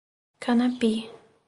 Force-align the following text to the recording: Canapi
Canapi 0.41 0.91